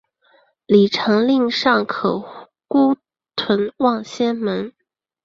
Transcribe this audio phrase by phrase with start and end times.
[0.65, 2.97] 李晟令尚可孤
[3.35, 4.73] 屯望仙门。